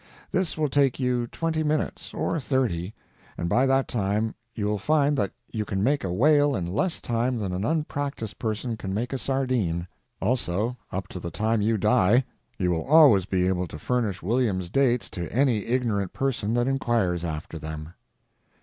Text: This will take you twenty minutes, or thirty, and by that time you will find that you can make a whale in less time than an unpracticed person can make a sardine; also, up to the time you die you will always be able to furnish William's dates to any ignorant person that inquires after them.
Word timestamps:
This 0.31 0.57
will 0.57 0.67
take 0.67 0.99
you 0.99 1.27
twenty 1.27 1.61
minutes, 1.61 2.11
or 2.11 2.39
thirty, 2.39 2.95
and 3.37 3.47
by 3.47 3.67
that 3.67 3.87
time 3.87 4.33
you 4.55 4.65
will 4.65 4.79
find 4.79 5.15
that 5.17 5.31
you 5.51 5.63
can 5.63 5.83
make 5.83 6.03
a 6.03 6.11
whale 6.11 6.55
in 6.55 6.65
less 6.65 6.99
time 7.01 7.37
than 7.37 7.53
an 7.53 7.63
unpracticed 7.63 8.39
person 8.39 8.77
can 8.77 8.95
make 8.95 9.13
a 9.13 9.19
sardine; 9.19 9.87
also, 10.19 10.75
up 10.91 11.07
to 11.09 11.19
the 11.19 11.29
time 11.29 11.61
you 11.61 11.77
die 11.77 12.25
you 12.57 12.71
will 12.71 12.85
always 12.85 13.27
be 13.27 13.45
able 13.47 13.67
to 13.67 13.77
furnish 13.77 14.23
William's 14.23 14.71
dates 14.71 15.07
to 15.11 15.31
any 15.31 15.65
ignorant 15.67 16.13
person 16.13 16.55
that 16.55 16.67
inquires 16.67 17.23
after 17.23 17.59
them. 17.59 17.93